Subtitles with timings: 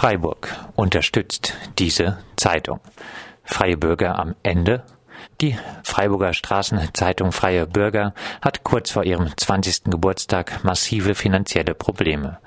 [0.00, 2.80] Freiburg unterstützt diese Zeitung.
[3.44, 4.82] Freie Bürger am Ende.
[5.42, 9.90] Die Freiburger Straßenzeitung Freie Bürger hat kurz vor ihrem 20.
[9.90, 12.38] Geburtstag massive finanzielle Probleme.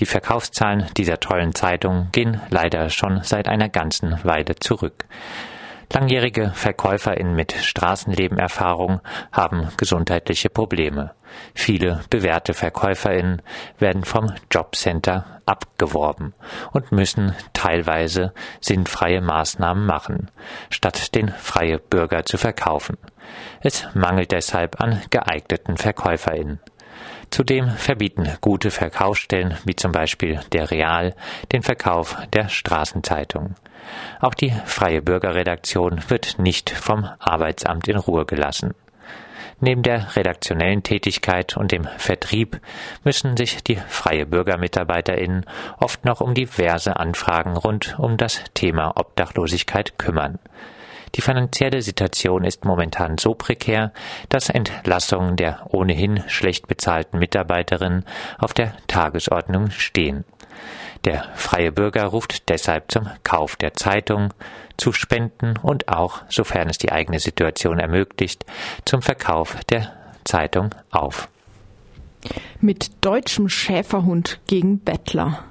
[0.00, 5.04] Die Verkaufszahlen dieser tollen Zeitung gehen leider schon seit einer ganzen Weile zurück.
[5.92, 9.00] Langjährige VerkäuferInnen mit Straßenlebenerfahrung
[9.30, 11.14] haben gesundheitliche Probleme.
[11.54, 13.42] Viele bewährte VerkäuferInnen
[13.78, 16.32] werden vom Jobcenter abgeworben
[16.72, 20.30] und müssen teilweise sinnfreie Maßnahmen machen,
[20.70, 22.96] statt den freie Bürger zu verkaufen.
[23.60, 26.58] Es mangelt deshalb an geeigneten VerkäuferInnen.
[27.32, 31.14] Zudem verbieten gute Verkaufsstellen wie zum Beispiel der Real
[31.50, 33.54] den Verkauf der Straßenzeitung.
[34.20, 38.74] Auch die Freie Bürgerredaktion wird nicht vom Arbeitsamt in Ruhe gelassen.
[39.60, 42.60] Neben der redaktionellen Tätigkeit und dem Vertrieb
[43.02, 45.46] müssen sich die freie BürgermitarbeiterInnen
[45.78, 50.38] oft noch um diverse Anfragen rund um das Thema Obdachlosigkeit kümmern.
[51.14, 53.92] Die finanzielle Situation ist momentan so prekär,
[54.28, 58.04] dass Entlassungen der ohnehin schlecht bezahlten Mitarbeiterinnen
[58.38, 60.24] auf der Tagesordnung stehen.
[61.04, 64.32] Der freie Bürger ruft deshalb zum Kauf der Zeitung,
[64.76, 68.46] zu Spenden und auch, sofern es die eigene Situation ermöglicht,
[68.84, 69.92] zum Verkauf der
[70.24, 71.28] Zeitung auf.
[72.60, 75.44] Mit deutschem Schäferhund gegen Bettler.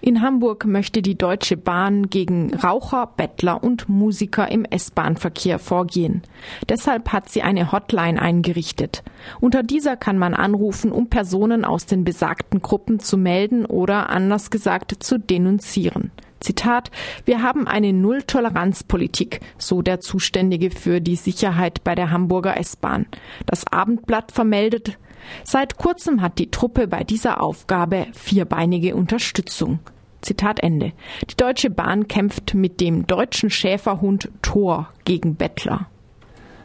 [0.00, 6.22] In Hamburg möchte die Deutsche Bahn gegen Raucher, Bettler und Musiker im S-Bahn-Verkehr vorgehen.
[6.68, 9.02] Deshalb hat sie eine Hotline eingerichtet.
[9.40, 14.50] Unter dieser kann man anrufen, um Personen aus den besagten Gruppen zu melden oder anders
[14.50, 16.10] gesagt zu denunzieren.
[16.40, 16.90] Zitat,
[17.24, 23.06] wir haben eine Null-Toleranz-Politik, so der Zuständige für die Sicherheit bei der Hamburger S-Bahn.
[23.46, 24.98] Das Abendblatt vermeldet,
[25.44, 29.80] Seit kurzem hat die Truppe bei dieser Aufgabe vierbeinige Unterstützung.
[30.22, 30.92] Zitat Ende.
[31.30, 35.86] Die Deutsche Bahn kämpft mit dem deutschen Schäferhund Thor gegen Bettler.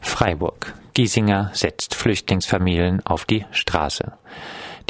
[0.00, 0.74] Freiburg.
[0.94, 4.12] Giesinger setzt Flüchtlingsfamilien auf die Straße.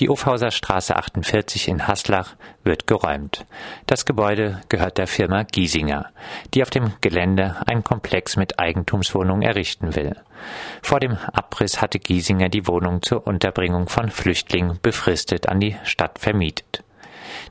[0.01, 2.35] Die Ufhauser Straße 48 in Haslach
[2.65, 3.47] wird geräumt.
[3.87, 6.11] Das Gebäude gehört der Firma Giesinger,
[6.53, 10.17] die auf dem Gelände einen Komplex mit Eigentumswohnungen errichten will.
[10.83, 16.19] Vor dem Abriss hatte Giesinger die Wohnung zur Unterbringung von Flüchtlingen befristet an die Stadt
[16.19, 16.83] vermietet.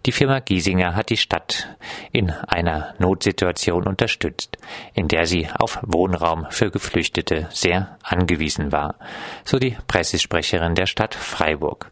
[0.05, 1.69] Die Firma Giesinger hat die Stadt
[2.11, 4.57] in einer Notsituation unterstützt,
[4.93, 8.95] in der sie auf Wohnraum für Geflüchtete sehr angewiesen war,
[9.45, 11.89] so die Pressesprecherin der Stadt Freiburg.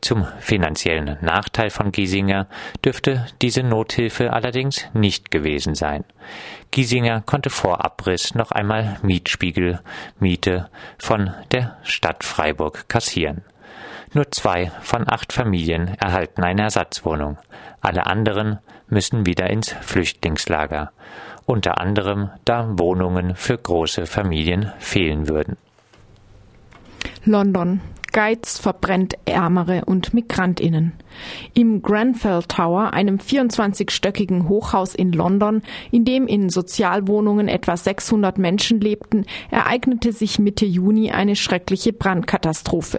[0.00, 2.46] Zum finanziellen Nachteil von Giesinger
[2.84, 6.04] dürfte diese Nothilfe allerdings nicht gewesen sein.
[6.70, 9.80] Giesinger konnte vor Abriss noch einmal Mietspiegel
[10.18, 13.42] Miete von der Stadt Freiburg kassieren.
[14.12, 17.38] Nur zwei von acht Familien erhalten eine Ersatzwohnung.
[17.80, 20.92] Alle anderen müssen wieder ins Flüchtlingslager.
[21.46, 25.56] Unter anderem, da Wohnungen für große Familien fehlen würden.
[27.24, 27.80] London.
[28.12, 30.92] Geiz verbrennt Ärmere und Migrantinnen.
[31.54, 38.80] Im Grenfell Tower, einem 24-stöckigen Hochhaus in London, in dem in Sozialwohnungen etwa 600 Menschen
[38.80, 42.98] lebten, ereignete sich Mitte Juni eine schreckliche Brandkatastrophe.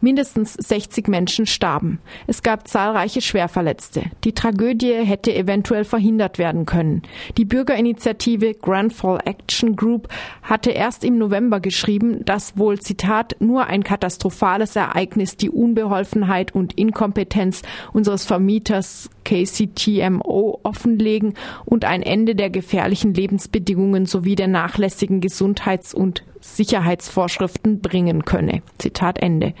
[0.00, 2.00] Mindestens 60 Menschen starben.
[2.26, 4.02] Es gab zahlreiche Schwerverletzte.
[4.24, 7.02] Die Tragödie hätte eventuell verhindert werden können.
[7.36, 10.08] Die Bürgerinitiative Grenfell Action Group
[10.42, 16.78] hatte erst im November geschrieben, dass wohl Zitat nur ein katastrophales Ereignis die Unbeholfenheit und
[16.78, 17.62] Inkompetenz
[17.92, 21.34] unseres Vermieters KCTMO offenlegen
[21.64, 28.62] und ein Ende der gefährlichen Lebensbedingungen sowie der nachlässigen Gesundheits- und Sicherheitsvorschriften bringen könne.
[28.78, 29.54] Zitat Ende.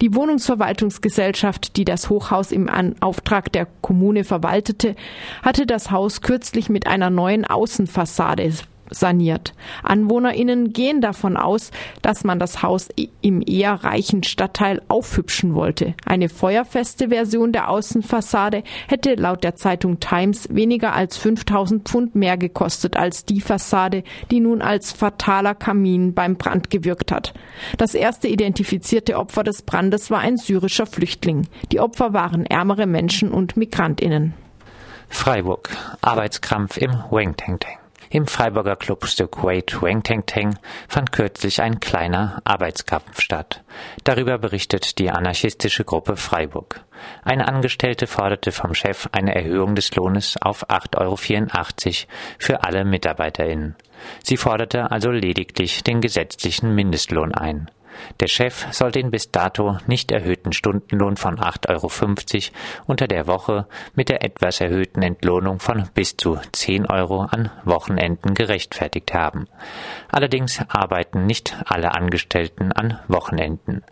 [0.00, 2.68] Die Wohnungsverwaltungsgesellschaft, die das Hochhaus im
[3.00, 4.94] Auftrag der Kommune verwaltete,
[5.42, 8.50] hatte das Haus kürzlich mit einer neuen Außenfassade
[8.90, 9.54] saniert.
[9.82, 11.70] AnwohnerInnen gehen davon aus,
[12.02, 12.88] dass man das Haus
[13.20, 15.94] im eher reichen Stadtteil aufhübschen wollte.
[16.04, 22.36] Eine feuerfeste Version der Außenfassade hätte laut der Zeitung Times weniger als 5000 Pfund mehr
[22.36, 27.34] gekostet als die Fassade, die nun als fataler Kamin beim Brand gewirkt hat.
[27.78, 31.46] Das erste identifizierte Opfer des Brandes war ein syrischer Flüchtling.
[31.72, 34.34] Die Opfer waren ärmere Menschen und MigrantInnen.
[35.08, 35.76] Freiburg.
[36.00, 36.92] Arbeitskrampf im
[37.36, 37.79] Tang.
[38.12, 40.58] Im Freiburger Club The Kuwait Wang Teng Teng
[40.88, 43.62] fand kürzlich ein kleiner Arbeitskampf statt.
[44.02, 46.84] Darüber berichtet die anarchistische Gruppe Freiburg.
[47.22, 52.10] Eine Angestellte forderte vom Chef eine Erhöhung des Lohnes auf 8,84 Euro
[52.40, 53.76] für alle MitarbeiterInnen.
[54.24, 57.70] Sie forderte also lediglich den gesetzlichen Mindestlohn ein.
[58.20, 62.56] Der Chef soll den bis dato nicht erhöhten Stundenlohn von 8,50 Euro
[62.86, 68.34] unter der Woche mit der etwas erhöhten Entlohnung von bis zu 10 Euro an Wochenenden
[68.34, 69.46] gerechtfertigt haben.
[70.10, 73.82] Allerdings arbeiten nicht alle Angestellten an Wochenenden.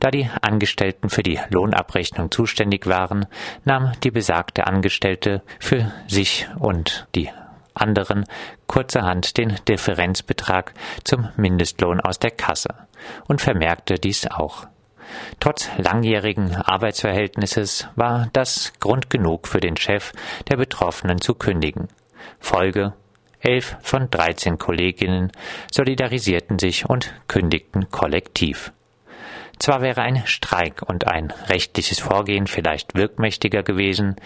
[0.00, 3.26] Da die Angestellten für die Lohnabrechnung zuständig waren,
[3.64, 7.30] nahm die besagte Angestellte für sich und die
[7.74, 8.24] anderen
[8.68, 10.72] kurzerhand den Differenzbetrag
[11.02, 12.68] zum Mindestlohn aus der Kasse
[13.26, 14.68] und vermerkte dies auch.
[15.40, 20.12] Trotz langjährigen Arbeitsverhältnisses war das Grund genug für den Chef
[20.48, 21.88] der Betroffenen zu kündigen.
[22.38, 22.92] Folge
[23.40, 25.32] Elf von dreizehn Kolleginnen
[25.72, 28.72] solidarisierten sich und kündigten kollektiv.
[29.58, 34.16] Zwar wäre ein Streik und ein rechtliches Vorgehen vielleicht wirkmächtiger gewesen,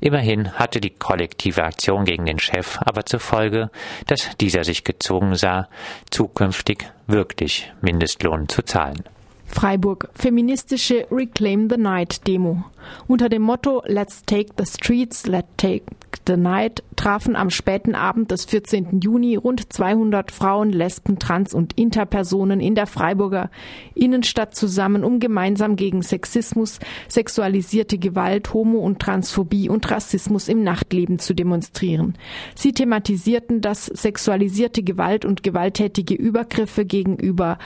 [0.00, 3.70] immerhin hatte die kollektive Aktion gegen den Chef aber zur Folge,
[4.06, 5.68] dass dieser sich gezwungen sah,
[6.10, 9.04] zukünftig wirklich Mindestlohn zu zahlen.
[9.50, 12.64] Freiburg, feministische Reclaim the Night Demo.
[13.08, 15.84] Unter dem Motto Let's Take the Streets, Let's Take
[16.26, 19.00] the Night trafen am späten Abend des 14.
[19.00, 23.50] Juni rund 200 Frauen, Lesben, Trans- und Interpersonen in der Freiburger
[23.94, 31.18] Innenstadt zusammen, um gemeinsam gegen Sexismus, sexualisierte Gewalt, Homo- und Transphobie und Rassismus im Nachtleben
[31.18, 32.16] zu demonstrieren.
[32.54, 37.58] Sie thematisierten, dass sexualisierte Gewalt und gewalttätige Übergriffe gegenüber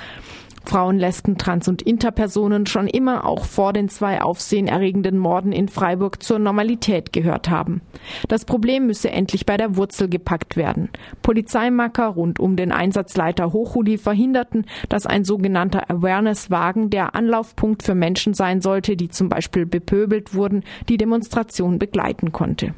[0.64, 6.22] Frauen, Lesben, Trans- und Interpersonen schon immer auch vor den zwei aufsehenerregenden Morden in Freiburg
[6.22, 7.82] zur Normalität gehört haben.
[8.28, 10.88] Das Problem müsse endlich bei der Wurzel gepackt werden.
[11.22, 18.34] Polizeimacker rund um den Einsatzleiter Hochuli verhinderten, dass ein sogenannter Awareness-Wagen der Anlaufpunkt für Menschen
[18.34, 22.75] sein sollte, die zum Beispiel bepöbelt wurden, die Demonstration begleiten konnte.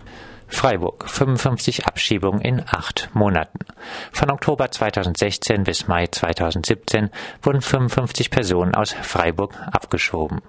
[0.49, 3.59] Freiburg 55 Abschiebungen in acht Monaten.
[4.13, 7.11] Von Oktober 2016 bis Mai 2017
[7.43, 10.41] wurden 55 Personen aus Freiburg abgeschoben.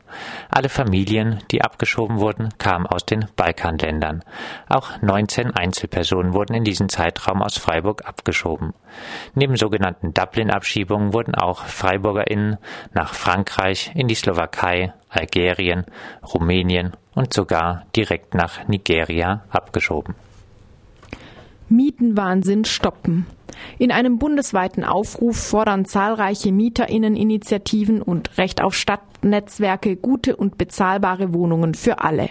[0.49, 4.23] Alle Familien, die abgeschoben wurden, kamen aus den Balkanländern.
[4.69, 8.73] Auch 19 Einzelpersonen wurden in diesem Zeitraum aus Freiburg abgeschoben.
[9.33, 12.57] Neben sogenannten Dublin-Abschiebungen wurden auch FreiburgerInnen
[12.93, 15.85] nach Frankreich, in die Slowakei, Algerien,
[16.23, 20.13] Rumänien und sogar direkt nach Nigeria abgeschoben.
[21.67, 23.25] Mietenwahnsinn stoppen.
[23.79, 31.73] In einem bundesweiten Aufruf fordern zahlreiche Mieterinneninitiativen und Recht auf Stadtnetzwerke gute und bezahlbare Wohnungen
[31.73, 32.29] für alle.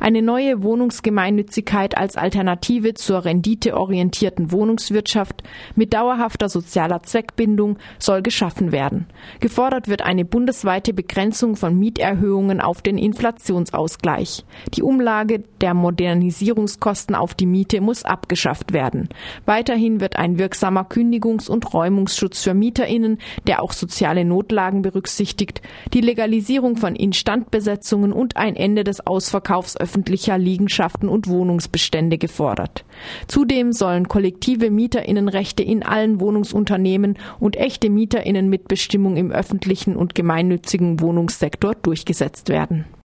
[0.00, 5.42] Eine neue Wohnungsgemeinnützigkeit als Alternative zur renditeorientierten Wohnungswirtschaft
[5.74, 9.06] mit dauerhafter sozialer Zweckbindung soll geschaffen werden.
[9.40, 14.44] Gefordert wird eine bundesweite Begrenzung von Mieterhöhungen auf den Inflationsausgleich.
[14.74, 19.08] Die Umlage der Modernisierungskosten auf die Miete muss abgeschafft werden.
[19.46, 26.00] Weiterhin wird ein wirksamer Kündigungs- und Räumungsschutz für Mieterinnen, der auch soziale Notlagen berücksichtigt, die
[26.00, 32.84] Legalisierung von Instandbesetzungen und ein Ende des Ausverkaufs öffentlicher Liegenschaften und Wohnungsbestände gefordert.
[33.26, 41.74] Zudem sollen kollektive Mieterinnenrechte in allen Wohnungsunternehmen und echte Mieterinnenmitbestimmung im öffentlichen und gemeinnützigen Wohnungssektor
[41.74, 42.86] durchgesetzt werden.